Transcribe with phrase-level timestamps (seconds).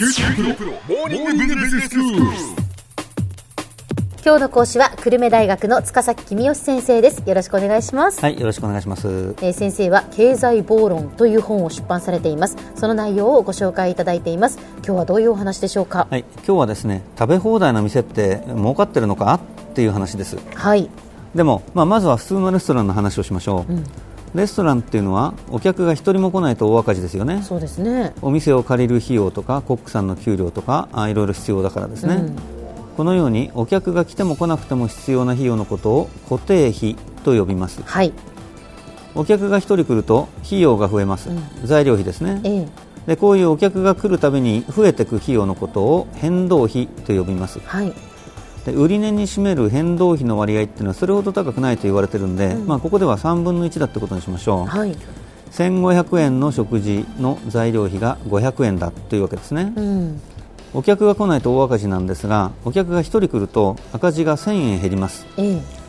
[0.00, 0.08] 今
[4.36, 7.22] 日の講師は久留米大学の塚崎君吉先生です。
[7.26, 9.34] よろしくお願いします、はい、よろしくお願いします。
[9.42, 12.56] えー先生は経済暴論という本を出版されています。
[12.76, 14.58] その内容をご紹介いただいています。
[14.76, 16.06] 今日はどういうお話でしょうか？
[16.10, 19.40] はい、今日はですね、食べ放題の店って儲かってるのかっ
[19.74, 20.38] ていう話です。
[20.54, 20.88] はい。
[21.34, 23.72] でも、まあ、まずは普通のレストランの話をしましょう。
[24.34, 27.42] レストランっていうのはお客が一人も来ないと大赤字ですよね。
[27.42, 28.14] そうですね。
[28.22, 32.36] お店を借りる費用とかコックさんの給料とかあいろいろ必要だからですね、うん。
[32.96, 37.82] このようにお客が来ても来なくても必要な費用のことを固定費と呼びます。
[37.82, 38.12] はい。
[39.14, 41.30] お客が1人来ると費用が増えます、
[41.64, 42.40] 材料費ですね。
[42.44, 42.68] ええ。
[43.06, 47.58] でこういうお客が来るたびに増えていく費用のことを変動費と呼びます。
[47.64, 47.92] はい
[48.64, 54.94] で売値に占める変動費の割合っていうのはそれほど高くないと言われてるんで、まあ、ここでは3分の1だってことにしましょう、はい。
[55.52, 60.20] 1500円の食事の材料費が500円だというわけですね、うん。
[60.74, 65.26] お客が来ないと大赤字なんですがお客が1人来ると赤字が1000円減ります。
[65.36, 65.79] ええ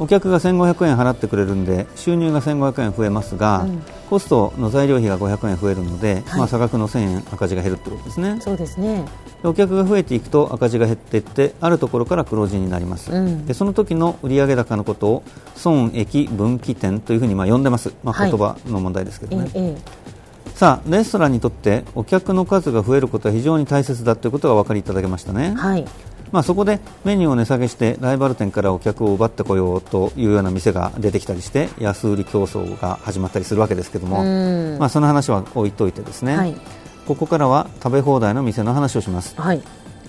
[0.00, 3.82] お客が1500円払ってくれるんで収入が1500円増えますが、うん。
[4.08, 6.38] コストの材料費が500円増えるので、はい。
[6.38, 8.38] まあ、差額の1000円赤字が減るってことですね。
[8.40, 9.04] そうですね。
[9.42, 13.44] でお客が増えていくと赤字が減っていってあるところから黒字になります、うん。
[13.46, 15.22] でその時の売上高のことを
[15.54, 18.30] 損益分岐点というふうにまあ呼んでます、まあ、はい。
[18.30, 20.10] 言葉の問題ですけどね、えええ
[20.54, 25.54] さあレストランにとってお客の数が増えることは非常に大切だということがお分かりいただけましたね。
[25.56, 25.86] え、はい
[26.32, 34.78] まあ、そこでメニューを値下げしてライバル店からお客を奪ってこようというような店が出てきたりして安売り競争が始まったりするわけですけども、うん。
[34.78, 36.54] まあ、その話は置いといてですね、はい。
[37.06, 39.34] ここからは食べ放題の店の話をします。
[39.40, 39.62] はい。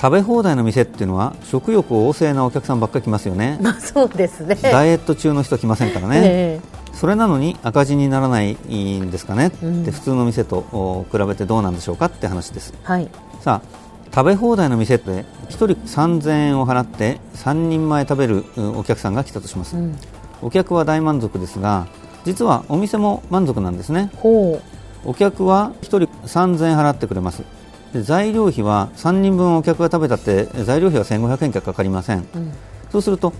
[0.00, 3.58] 食べ放題の店っていうのは食欲旺盛なお客さんばっかり来ますよね。
[3.62, 4.56] まあそうですね。
[4.62, 6.60] ダイエット中の人来ませんからね、え
[6.92, 9.84] それなのに赤字にならないんですかね、うん。
[9.84, 12.72] で普通の店とお比べてどうなんでしょうかって話です。
[12.74, 13.08] えはい。
[13.40, 13.87] さあ
[14.18, 19.96] 食べ放題の店って1人3000円を払って3人前食べるうんお客さんが来たとします、うん。
[20.42, 21.86] お客は大満足ですが
[22.24, 24.10] 実はお店も満足なんですね。
[24.16, 24.60] ほ
[25.04, 27.44] お客は1人3000円払ってくれます。
[27.92, 32.52] で材料費は3人分お客が食べたって材料費は1500円しかかかりません、ううん。
[32.90, 33.32] そうすると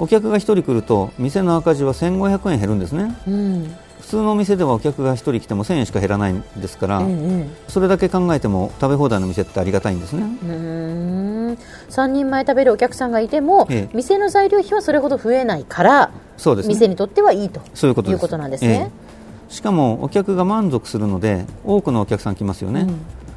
[0.00, 3.16] お客が1人来ると店の赤字は1500円減るんですね。
[3.28, 10.22] うん普通のお店ではお客が1人来ても1000円しか減らないんですから、ええそれだけ考えても食べ放題の店ってありがたいんですね。
[10.22, 11.58] うーん。
[11.88, 13.96] 3人前食べるお客さんがいても、ええ。
[13.96, 16.74] 店の材料費はそれほど増えないから、そうですね。
[16.74, 18.36] 店にとってはいいとそういうことです。
[18.36, 18.92] なんですね。
[18.92, 19.52] ええ。
[19.52, 22.96] しかもお客が満足するので多くのお客さん来ますよね、うん。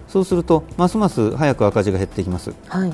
[0.10, 2.54] そうするとますます早く赤字が減っていきます。
[2.68, 2.94] はい、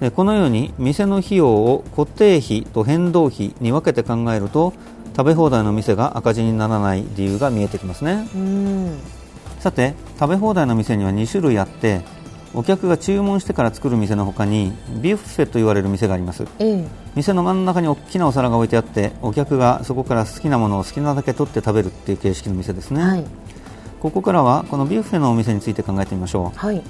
[0.00, 4.72] でこのように店の費用を固定費と変動費に分けて考えると
[5.16, 8.28] 食べ放題の店が赤字にならない理由が見えてきますね。
[8.34, 8.98] うん
[9.60, 12.00] さて食べ放題の店には2種類あって
[12.54, 16.44] お客が注文してから作る店の他にビュッフェと言われる店があります。
[16.58, 16.88] ええ。
[17.14, 23.24] 店の真ん中に大きなお皿が置いてあってお客がそこから好きなものを好きなだけ取って食べるっていう形式の店ですね、はい。
[24.00, 26.82] ここからはこのビュッフェのお店について考えてみましょはい、う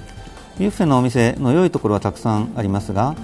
[0.57, 3.15] ビュッフェのお店の良いところはたくさんありますが、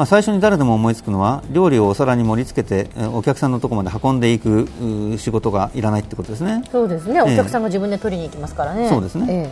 [0.00, 4.66] まあ、最初に誰でも思いつくのは料理をお皿に盛り付けてえお客さんのところまで運んでいく
[5.12, 6.64] う仕事がいらないってことですね。
[6.72, 7.20] そうですね、ええ。
[7.20, 8.88] お客さんが自分で取りに行きますからね。
[8.88, 9.26] そうですね。
[9.28, 9.50] え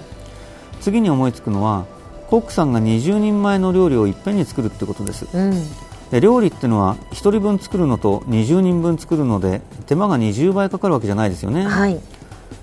[0.81, 1.85] 次に思いつくのは
[2.31, 5.27] コックさんが20人前の料理をいっぺんに作るってことです。
[5.35, 5.63] えうん、
[6.11, 12.01] で料理っていうのは1人分作るのと20人分作るので手間が20倍かかるわけじゃないですよね、はい、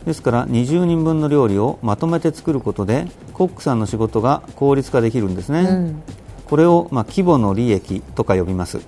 [0.07, 6.03] ですから20人分の料理をまとめて作ることでコックさんの仕事が効率化できるんですね、うん、
[6.45, 8.81] これを、まあ、規模の利益とか呼びます。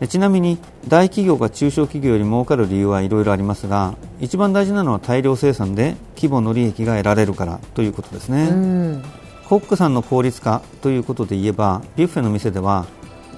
[0.00, 9.04] えちなみに大企業が中小企業より儲かる理由はいろいろありますが一番大事なのは大量生産で規模の利益が得られるからということですね、えうん、
[9.46, 12.86] コックさんの効率化ということで言えばビュッフェの店では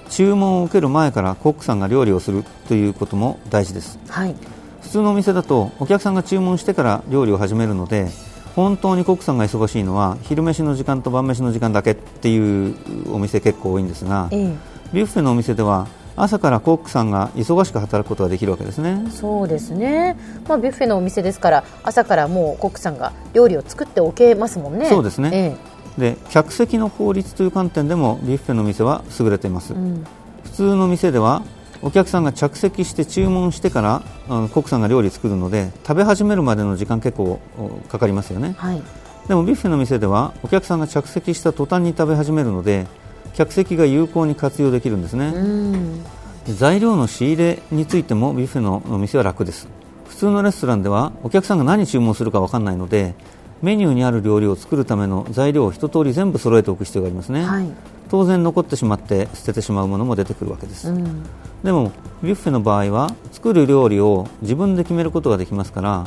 [0.09, 3.97] 注文を受ける前からコックさんが料理をするということも大事です。
[4.07, 4.35] はい、
[4.81, 8.09] 普通のお店だとお客さんが注文してから料理を始めるので
[8.55, 12.75] 本当にコックさんが忙しいのは昼飯の時間と晩飯の時間だけっていう
[13.11, 14.55] お店結構多いんですがええ。
[14.93, 19.03] ビュッフェのお店では朝からコックさんが忙しく働くことができるわけですね。
[19.09, 20.15] そうですね、
[20.47, 24.87] まあ、ビュッフェのお店ですから朝からもうコックさんが料理を作っておけますもんね。
[24.87, 25.29] そうですね。
[25.33, 30.03] えで客席の効率という観点でもビュッフェの店は優れています、えうん、
[30.43, 31.43] 普通の店では
[31.83, 38.55] お客さんが着席して注文してから、うんコックさんが料理作るので食べ始めるまでの時間結構おかかりますよね。
[38.57, 38.81] はい、
[39.27, 42.87] でもビュッフェの店ではお客さんが着席した途端に食べ始めるので
[43.33, 46.03] 客席が有効に活用できるんですね、うん、
[46.47, 49.67] 材料の仕入れについてもビュッフェのお店は楽です。
[50.07, 53.13] 普通のレストランではお客さんが何注文するか分かんないので
[53.63, 57.67] メニューにある料理を作るための材料を一通り全部揃えておく必要がありますね、はい、
[58.09, 61.23] 当然残ってしまって捨ててしまうものも出てくるわけです、うん、
[61.63, 66.05] でもビュッフェの場合は作る料理を自分で決めることができますから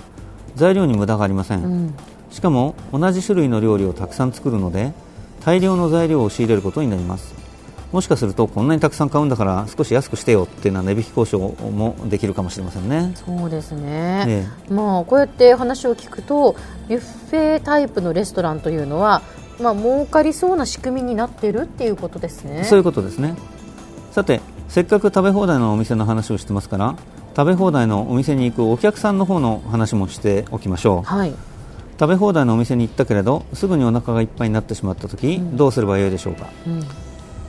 [0.54, 1.94] 材料に無駄がありません、うん、
[2.30, 4.92] しかも同じ種類の料理をたくさん作るので
[5.42, 7.45] 大量の材料を仕入れることになります
[7.96, 13.14] もしかするとこんなにたくさん買うんだから少し安くしてよっていうのは値引き交渉もできるかもしれませんね。
[13.14, 16.56] そうですね、まあ、こうやって話を聞くと
[16.90, 19.22] ビュッフェタイプのレストランというのは、
[19.58, 22.64] まあ儲かりそうな仕組みになっているっていうことですね。
[22.64, 23.34] そういうことですね。
[24.10, 26.96] さてせっかく食べ放題のお店の話をしてますから
[27.34, 31.02] 食べ放題のお店に行くお客さんの方の話もしておきましょう。
[31.02, 31.32] はい。
[31.98, 37.05] 食べ放題のお店に行ったけれどすぐにお腹がいっぱいになってしまった時、うん、どうすればよいでしょうか、うん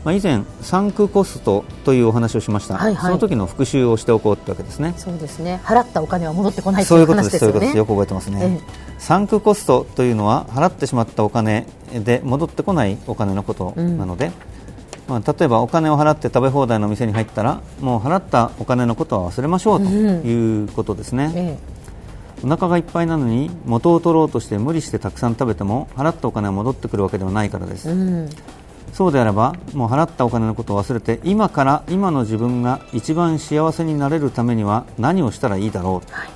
[0.07, 4.93] まあ、以前、サンクコストというお話をしました、はいはい、その時の復習をしておこうってわけですね。
[4.95, 5.59] そうですね。
[5.65, 7.39] 払ったお金は戻ってこないという話ですよね。
[7.39, 8.61] そういうことです、よく覚えてますね、
[8.99, 21.25] サンクコストというのは払ってしまったお金で戻ってこないお金のことなので、うん、まあ、例えばお金を払って食べ放題の店に入ったらもう払ったお金のことは忘れましょうということですね。
[21.25, 21.57] うんえ
[22.43, 27.89] え、お腹がいっぱいなのに元を取ろうとして無理してたくさん食べても払ったお金は戻ってくるわけではないからです。
[27.89, 28.29] うん
[28.93, 36.29] そうであればもう払ったお金のことを忘れて今から今の自分が一番幸せになれるためには何をしたらいいだろう、はい、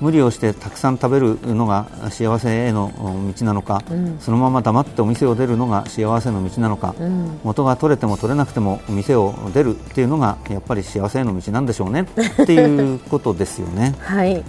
[0.00, 2.92] 無理をしてたくさん食べるのが幸せへの
[3.36, 12.06] 道なのか、うん、そのまま黙ってお店を出るのが幸せの道なのか、うん、元が取れても取れなくても店を出るっていうのがやっぱり幸せへの道なんでしょうね。
[12.42, 13.94] っていうことですよね。
[14.00, 14.44] はい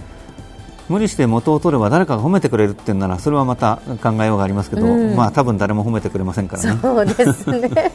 [0.88, 6.78] 無理して元を取れば誰かが褒めてくれるっていうならそれはまた考えようがありますけど、うん、まあ多分誰も褒めてくれませんからね。
[6.80, 7.70] そうですね。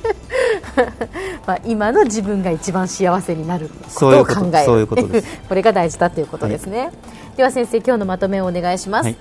[1.48, 4.88] まあ今の自分が一番幸せになることを考える。
[5.50, 6.92] これが大事だということですね、はい、
[7.38, 9.16] では先生今日のまとめをお願いします、はい、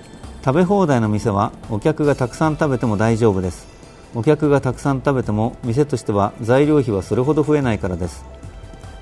[0.45, 3.73] 食べ放題の店はお客がたくさん食べても大丈夫です。
[4.15, 8.23] お客がたくさん食べても店としては材料費はそれほど増えないからです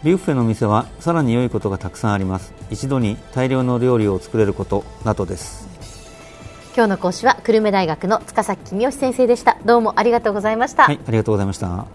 [0.04, 2.54] ビュッフェの店はさらに良いことがたくさんあります。
[2.72, 5.70] 一度に大量の料理を作れることなどです。
[6.76, 9.58] 今日の講師は久留米大学の塚崎君吉先生でした。
[9.64, 10.86] どうもありがとうございました。
[10.86, 11.86] はいありがとうございました。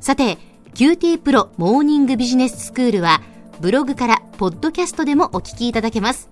[0.00, 0.38] さて
[0.74, 3.20] QT プロモーニングビジネススクールは
[3.60, 6.28] ブログからポッドキャストでもお聞きいただけます。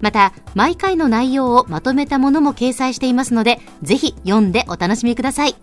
[0.00, 5.56] また毎回の内容をまとめたものも掲載していますのでぜひ読んでお楽しみください。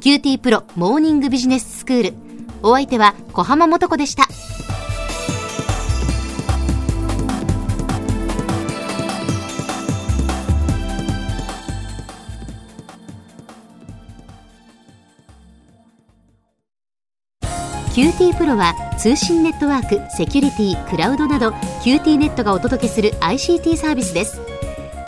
[0.00, 2.29] QT プロモーニングビジネススクール
[2.62, 4.24] お相手は小浜もとこでした。
[17.90, 21.50] QT プロは通信ネットワーク、セキュリティ、クラウドなど
[21.82, 24.49] QT ネットがお届けする ICT サービスです。